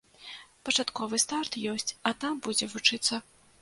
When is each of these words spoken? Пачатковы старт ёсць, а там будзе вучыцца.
Пачатковы 0.69 1.21
старт 1.25 1.59
ёсць, 1.75 1.95
а 2.09 2.17
там 2.25 2.43
будзе 2.49 2.65
вучыцца. 2.77 3.27